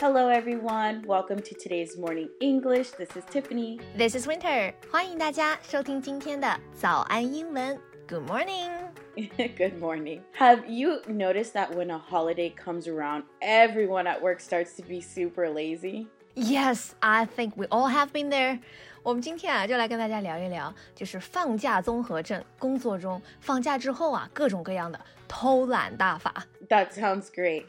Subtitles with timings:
[0.00, 1.04] Hello, everyone.
[1.06, 2.90] Welcome to today's morning English.
[2.98, 3.78] This is Tiffany.
[3.96, 4.74] This is Winter.
[4.90, 7.78] 欢迎大家收听今天的早安英文。
[8.08, 8.70] Good morning.
[9.14, 10.22] Good morning.
[10.38, 15.00] Have you noticed that when a holiday comes around, everyone at work starts to be
[15.00, 16.08] super lazy?
[16.34, 18.58] Yes, I think we all have been there.
[19.02, 22.42] 我们今天啊，就来跟大家聊一聊，就是放假综合症。
[22.58, 24.98] 工作中放假之后啊，各种各样的
[25.28, 26.46] 偷懒大法。
[26.68, 27.66] That sounds great.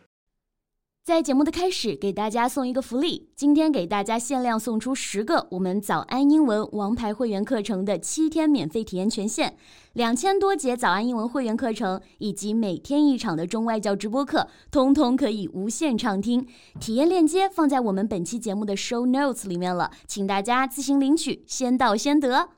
[1.09, 3.31] 在节目的开始，给大家送一个福利。
[3.35, 9.55] 今天给大家限量送出十个我们早安英文王牌会员课程的七天免费体验权限，
[9.95, 16.47] 两千多节早安英文会员课程以及每天一场的中外教直播课，通通可以无限畅听。
[16.79, 22.51] 体验链接放在我们本期节目的 show notes 里面了，请大家自行领取，先到先得。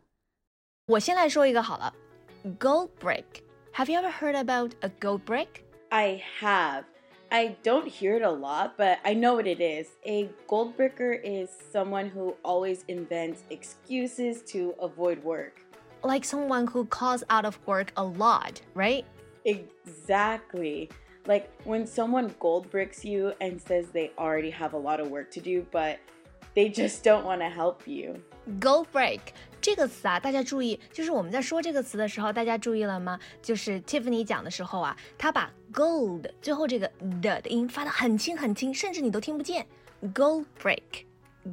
[0.89, 1.95] 我先来说一个好了
[2.59, 3.23] ，gold break。
[3.75, 5.47] Have you ever heard about a gold break?
[5.91, 6.83] I have.
[7.32, 9.88] I don't hear it a lot, but I know what it is.
[10.06, 15.62] A gold breaker is someone who always invents excuses to avoid work.
[16.04, 19.06] Like someone who calls out of work a lot, right?
[19.44, 20.90] Exactly.
[21.26, 25.32] Like when someone gold bricks you and says they already have a lot of work
[25.32, 25.98] to do, but
[26.54, 28.22] they just don't want to help you.
[28.60, 29.20] Gold break
[29.60, 33.20] 这个词啊，大家注意，就是我们在说这个词的时候，大家注意了吗？
[33.42, 36.91] 就是 Tiffany 讲的时候啊，她把 gold 最后这个
[37.21, 39.67] 的的音发的很轻很轻，甚至你都听不见。
[40.15, 41.05] Gold break,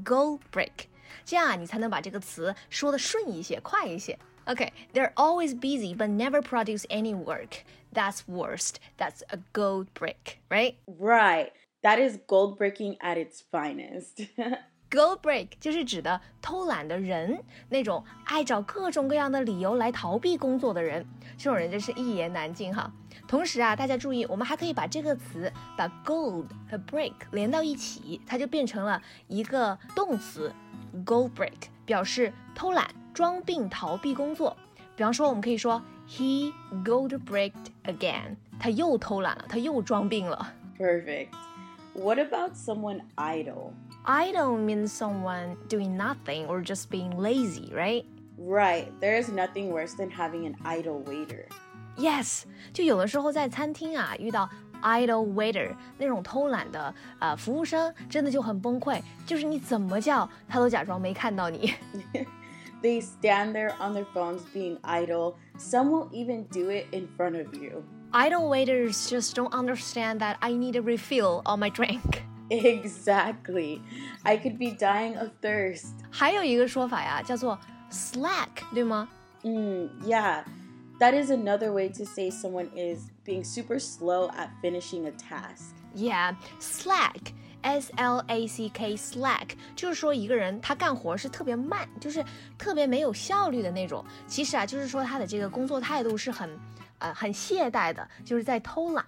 [0.03, 0.85] gold break，
[1.25, 4.17] 这样啊，你才能把这个词说的顺一些、快一些。
[4.45, 7.65] Okay, they're always busy but never produce any work.
[7.93, 8.75] That's worst.
[8.97, 10.75] That's a goldbrick, right?
[10.85, 11.51] Right.
[11.83, 14.25] That is goldbricking at its finest.
[14.91, 21.06] Gold break 就是指的偷懒的人，那种爱找各种各样的理由来逃避工作的人，
[21.38, 22.92] 这种人真是一言难尽哈。
[23.27, 30.52] 同时啊，大家注意，我们还可以把这个词把 gold 和 break 连到一起，它就变成了一个动词
[31.06, 34.54] gold break，表示偷懒、装病、逃避工作。
[34.94, 36.53] 比方说，我们可以说 he
[36.84, 40.53] gold breaked again，他又偷懒了，他又装病了。
[40.78, 41.28] Perfect.
[41.94, 43.72] What about someone idle?
[44.06, 48.04] Idle means someone doing nothing or just being lazy, right?
[48.37, 48.88] Right.
[49.00, 51.47] There is nothing worse than having an idle waiter.
[51.97, 54.48] Yes，就有的时候在餐厅啊遇到
[54.82, 59.00] idle waiter 那种偷懒的呃服务生，真的就很崩溃。
[59.25, 61.75] 就是你怎么叫，他都假装没看到你。
[62.82, 65.34] they stand there on their phones being idle.
[65.59, 67.84] Some will even do it in front of you.
[68.10, 72.25] Idle waiters just don't understand that I need a refill on my drink.
[72.48, 73.81] Exactly.
[74.22, 75.94] I could be dying of thirst.
[76.10, 77.59] 还有一个说法呀，叫做
[77.91, 79.09] slack，对吗？
[79.43, 80.44] 嗯，Yeah.
[81.00, 85.75] That is another way to say someone is being super slow at finishing a task.
[85.94, 87.32] Yeah, slack.
[87.62, 92.25] S L A C K slack 就是说一个人他干活是特别慢，就是
[92.59, 94.04] 特别没有效率的那种。
[94.26, 96.50] 其实啊，就是说他的这个工作态度是很
[96.98, 99.04] 呃很懈怠的，就是在偷懒。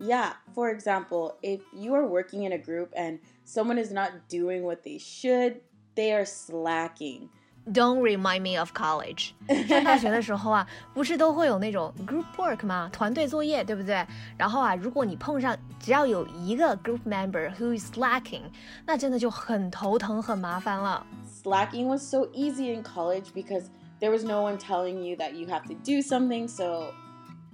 [0.00, 4.62] Yeah, for example, if you are working in a group and someone is not doing
[4.62, 5.60] what they should,
[5.94, 7.28] they are slacking.
[7.66, 9.30] Don't remind me of college。
[9.66, 12.90] 上大学的时候啊，不是都会有那种 group work 吗？
[12.92, 14.06] 团队作业，对不对？
[14.36, 18.42] 然后啊，如果你碰上只要有一个 group member who is slacking，
[18.84, 21.06] 那真的就很头疼、很麻烦了。
[21.42, 23.64] Slacking was so easy in college because
[23.98, 26.92] there was no one telling you that you have to do something, so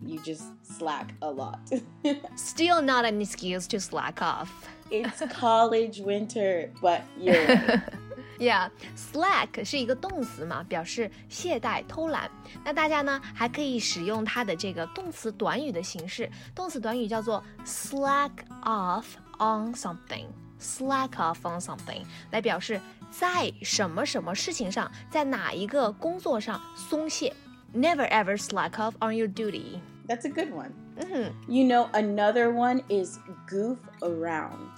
[0.05, 1.59] you just slack a lot.
[2.37, 4.49] Still not an excuse to slack off.
[4.91, 7.81] It's college winter, but you're right.
[8.39, 12.31] Yeah，slack 是一个动词嘛，表示懈怠、偷懒。
[12.65, 18.31] 那大家呢还可以使用它的这个动词短语的形式，动词短语叫做 slack
[18.63, 19.05] off
[19.39, 27.33] on something。slack off on something 来表示在什么什么事情上，在哪一个工作上松懈。
[27.76, 29.82] Never ever slack off on your duty.
[30.08, 30.74] That's a good one.
[30.98, 31.52] Mm-hmm.
[31.52, 34.70] You know, another one is goof around.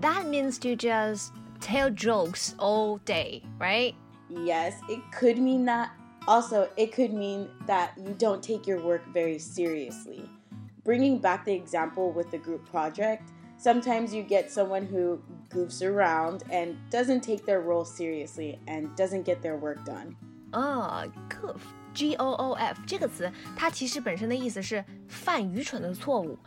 [0.00, 3.94] That means to just tell jokes all day, right?
[4.28, 5.92] Yes, it could mean that.
[6.26, 10.28] Also, it could mean that you don't take your work very seriously.
[10.84, 16.42] Bringing back the example with the group project, sometimes you get someone who goofs around
[16.50, 20.16] and doesn't take their role seriously and doesn't get their work done.
[20.52, 21.64] Ah, goof.
[21.94, 26.38] G O O F 这个词，它其实本身的意思是犯愚蠢的错误。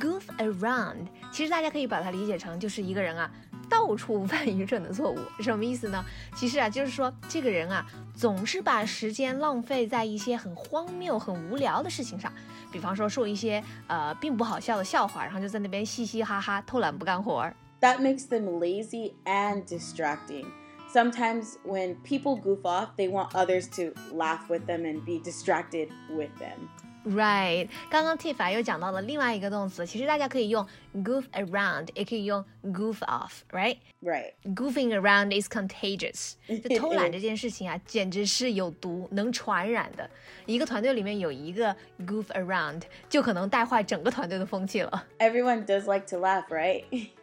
[0.00, 3.30] Goof around，其实大家可以把它理解成就是一个人啊，
[3.68, 6.02] 到处犯愚蠢的错误，什么意思呢？
[6.34, 12.32] 其实啊，就是说这个人啊，总是把时间浪费在一些很荒谬、很无聊的事情上，
[12.72, 17.54] 比方说说一些呃并不好笑的笑话，然后就在那边嘻嘻哈哈，偷懒不干活儿。
[17.82, 20.46] that makes them lazy and distracting.
[20.93, 25.89] Sometimes when people goof off, they want others to laugh with them and be distracted
[26.09, 26.69] with them.
[27.05, 30.65] Right，刚刚 Tiff 又讲到了另外一个动词，其实大家可以用
[31.05, 33.77] goof around，也可以用 goof off，right？
[34.01, 34.33] Right.
[34.43, 37.13] Goofing around is contagious， It 就偷懒 is.
[37.13, 40.09] 这件事情啊，简直是有毒，能传染的。
[40.45, 41.73] 一个团队里面有一个
[42.05, 45.05] goof around，就可能带坏整个团队的风气了。
[45.19, 46.83] Everyone does like to laugh, right?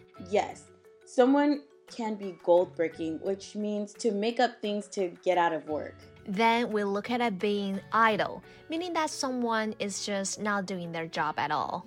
[0.30, 0.70] yes,
[1.04, 1.62] someone
[1.94, 5.94] can be goldbricking, which means to make up things to get out of work.
[6.26, 11.06] Then we look at it being idle, meaning that someone is just not doing their
[11.06, 11.86] job at all.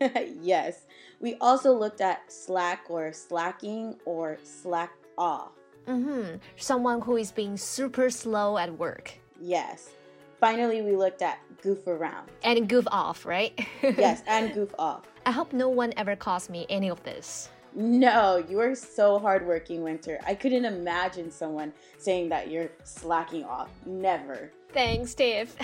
[0.42, 0.86] yes,
[1.20, 5.52] we also looked at slack or slacking or slack off.
[5.86, 9.14] Mm hmm, someone who is being super slow at work.
[9.40, 9.90] Yes
[10.39, 12.29] Finally, we looked at goof around.
[12.43, 13.53] And goof off, right?
[13.83, 15.03] Yes, and goof off.
[15.25, 17.49] I hope no one ever calls me any of this.
[17.75, 20.19] No, you are so hardworking, Winter.
[20.25, 23.69] I couldn't imagine someone saying that you're slacking off.
[23.85, 24.51] Never.
[24.73, 25.55] Thanks, Steve.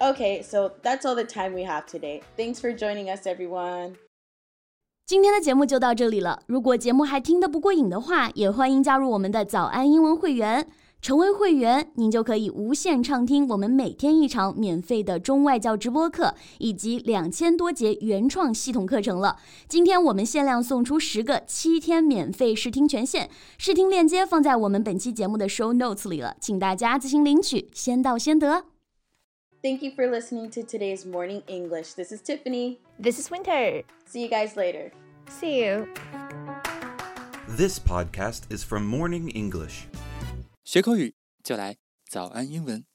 [0.00, 2.22] Okay, so that's all the time we have today.
[2.36, 3.96] Thanks for joining us, everyone.
[5.06, 6.42] 今天的节目就到这里了。
[6.46, 10.66] 如果节目还听得不过瘾的话，也欢迎加入我们的早安英文会员。
[11.01, 19.37] 成为会员，您就可以无限畅听我们每天一场免费的中外教直播课，以及两千多节原创系统课程了。
[19.67, 28.65] 今天我们限量送出十个七天免费试听权限，试听链接放在我们本期节目的 show notes 里了，请大家自行领取，先到先得。
[29.61, 31.93] Thank you for listening to today's Morning English.
[31.95, 32.77] This is Tiffany.
[33.01, 33.83] This is Winter.
[34.09, 34.91] See you guys later.
[35.29, 35.87] See you.
[37.57, 39.87] This podcast is from Morning English.
[40.71, 41.77] 学口语就来
[42.07, 42.85] 早安英文。